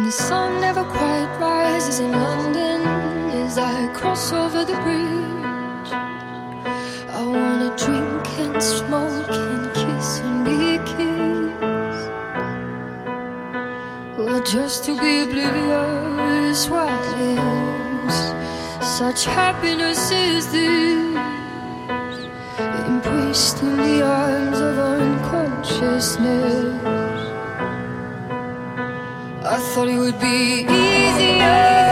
[0.00, 2.80] And the sun never quite rises in London
[3.44, 5.92] as I cross over the bridge.
[7.18, 12.08] I wanna drink and smoke and kiss and be kissed.
[14.16, 16.88] Well, just to be oblivious what.
[18.82, 21.18] Such happiness is this.
[22.88, 26.99] Embraced in the arms of unconsciousness.
[29.52, 31.89] I thought it would be easier.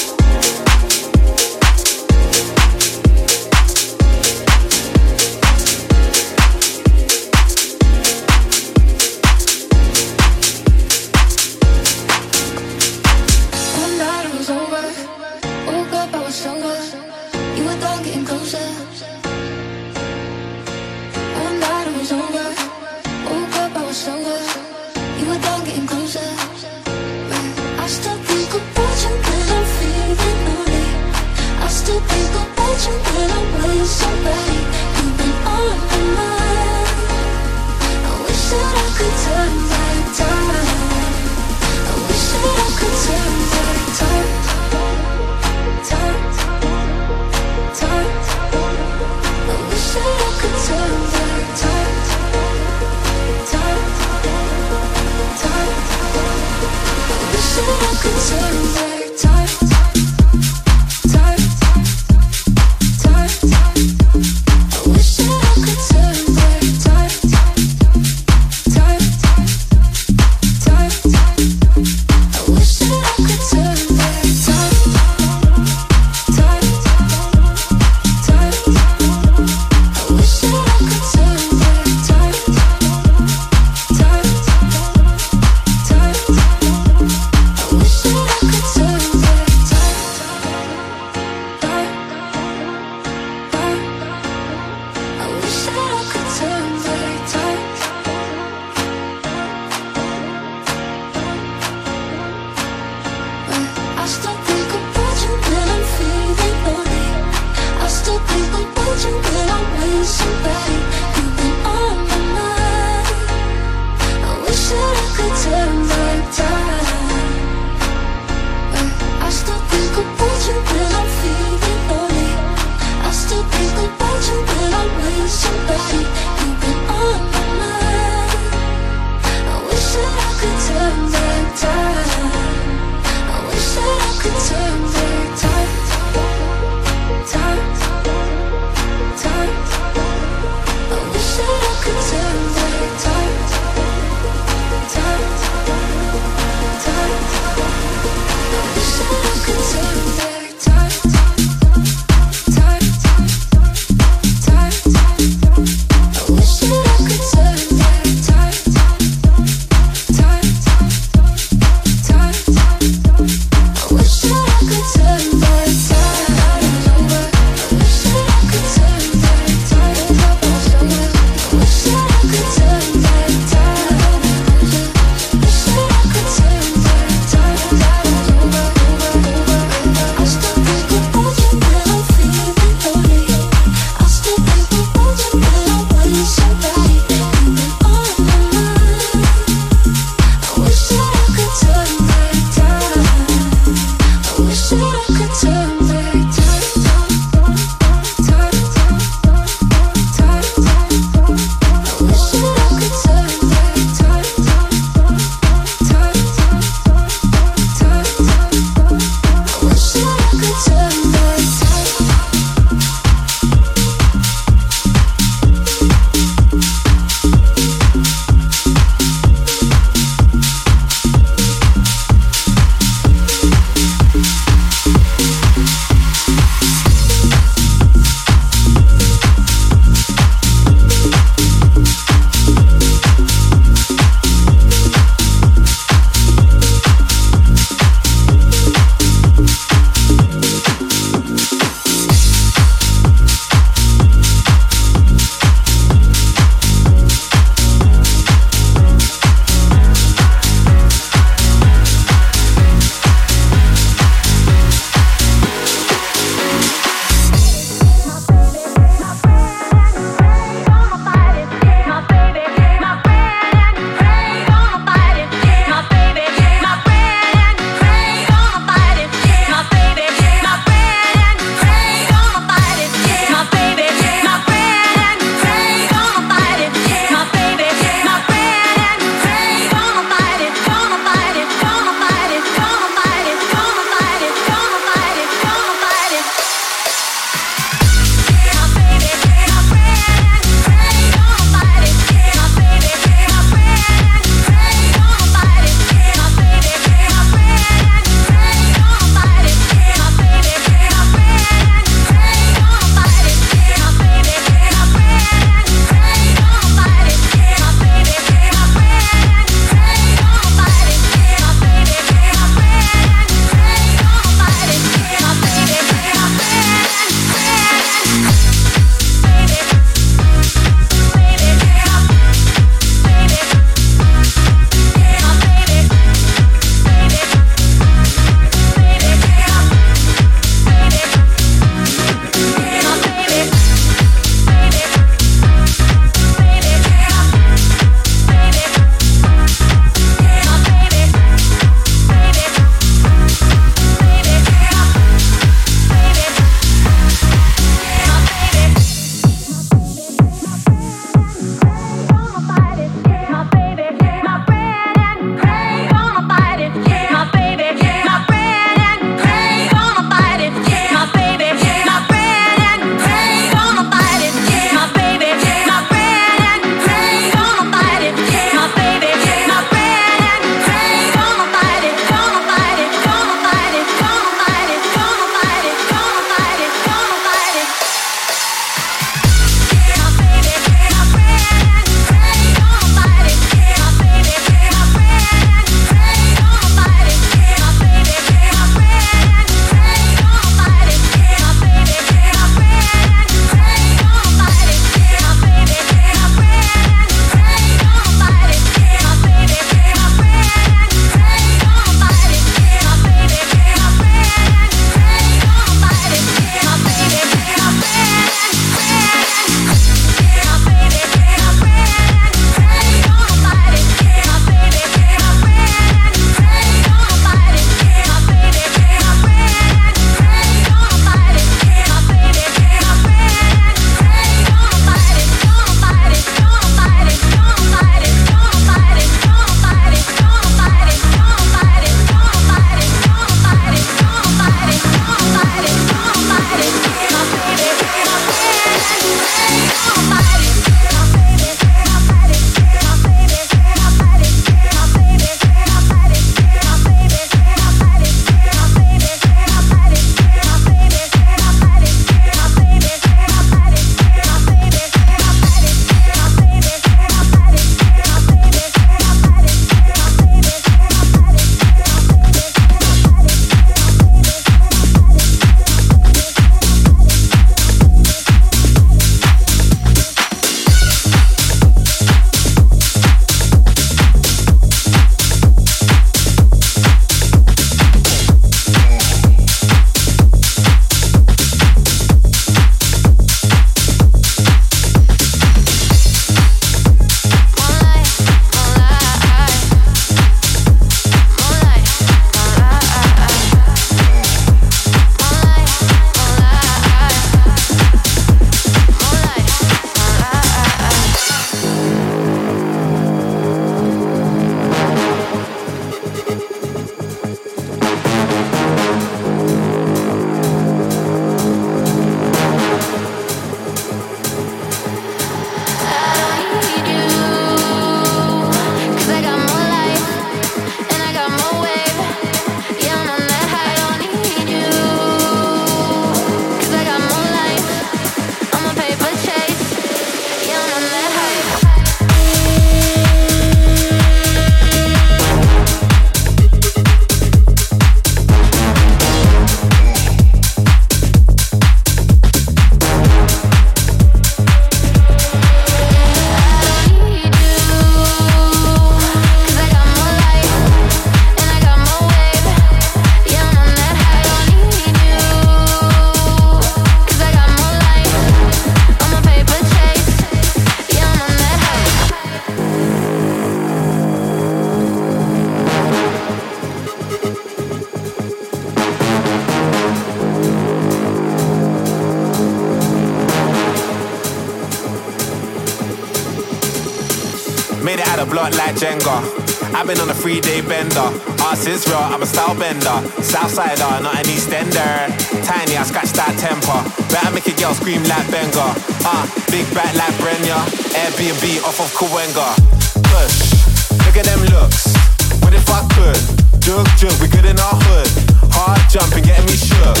[581.52, 582.96] Art is I'm a style bender.
[583.20, 585.04] Southsider, not an Eastender.
[585.44, 586.80] Tiny, I scratch that temper.
[587.12, 588.72] Better make a girl scream like Benga.
[589.04, 590.56] Ah, uh, big back like Brenya.
[590.96, 592.56] Airbnb off of Kawenga.
[593.04, 593.52] Push,
[594.00, 594.96] look at them looks.
[595.44, 596.16] What if I could?
[596.64, 598.08] Jug, jug, we good in our hood.
[598.56, 600.00] Hard jumping, getting me shook.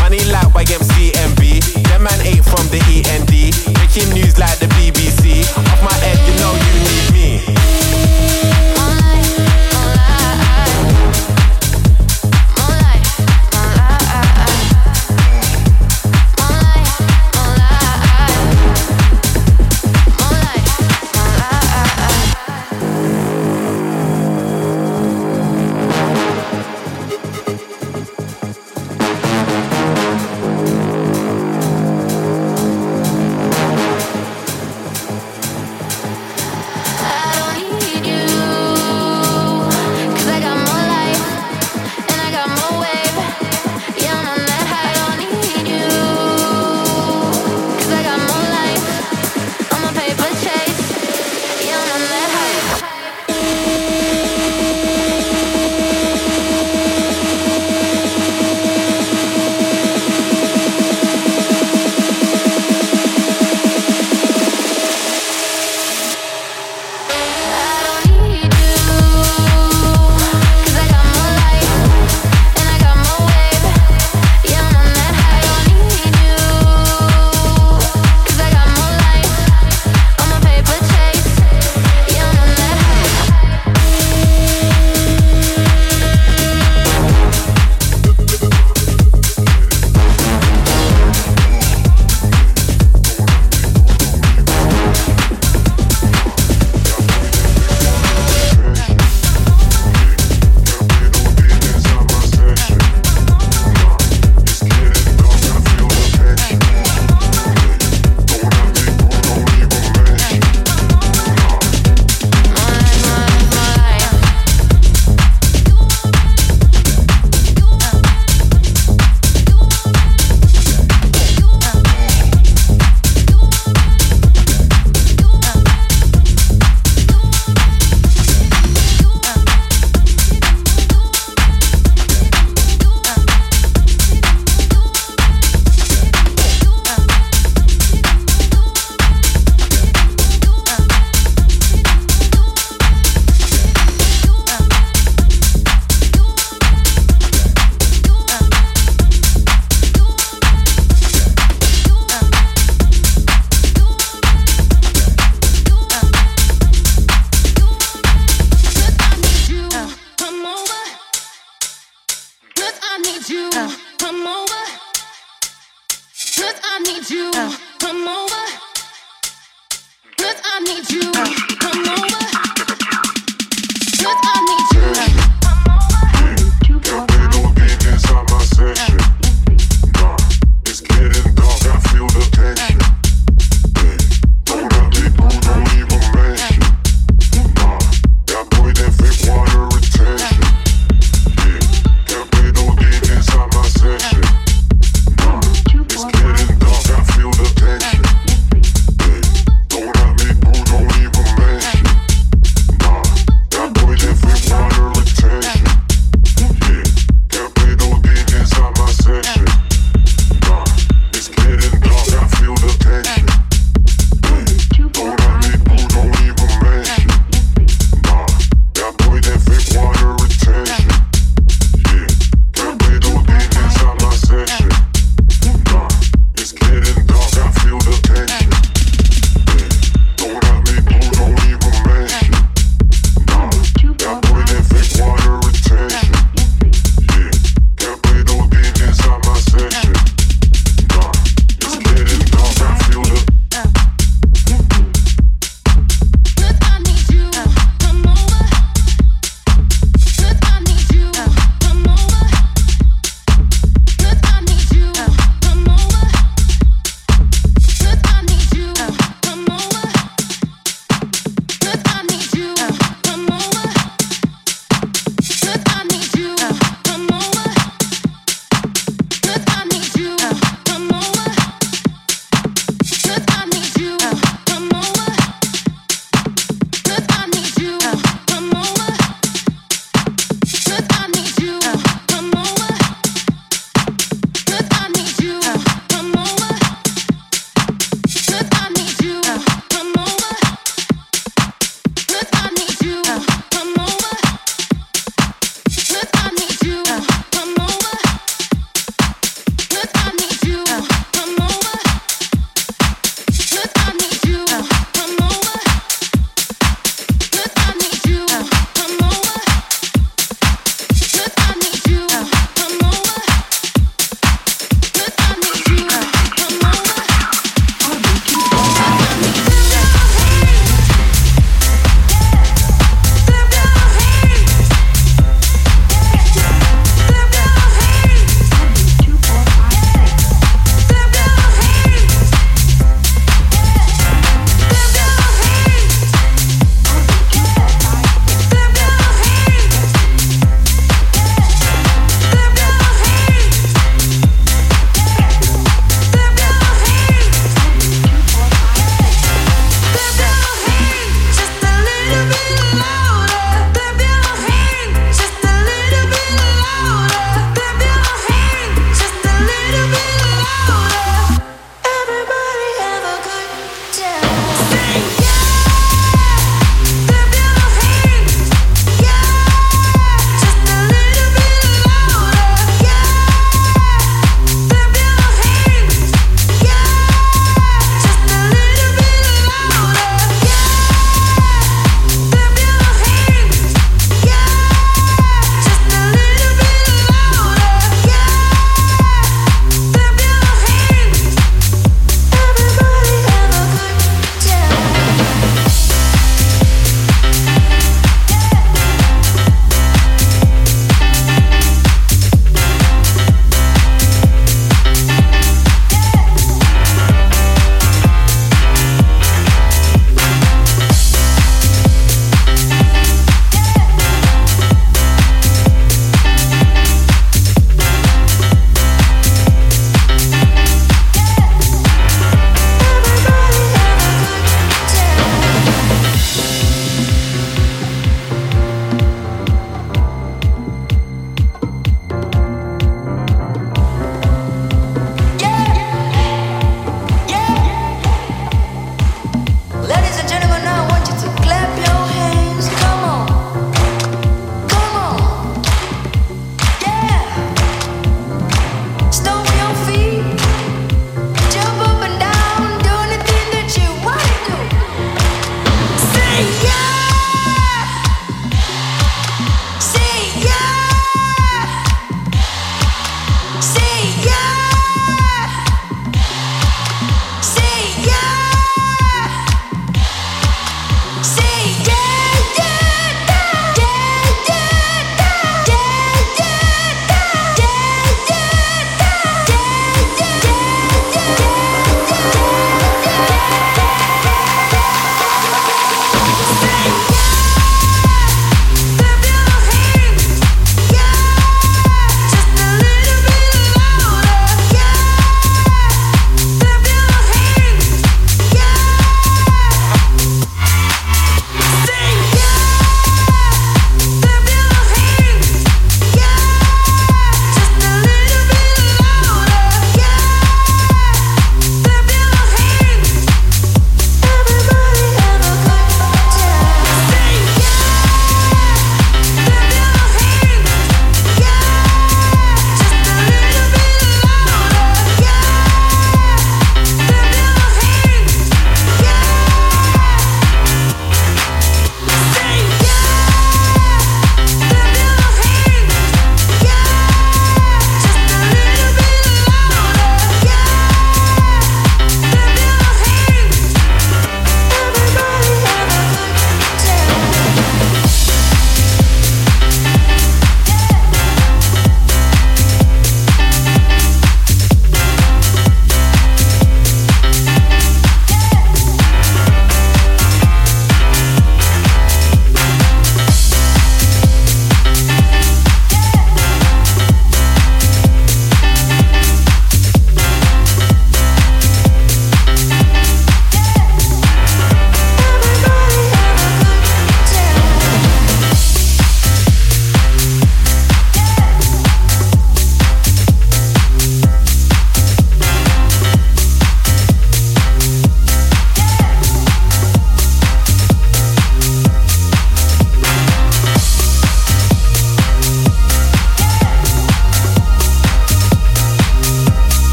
[0.00, 1.60] Money like YMCMB.
[1.92, 3.52] Them man ain't from the END.
[3.76, 5.44] Making news like the BBC.
[5.60, 8.69] Off my head, you know you need me.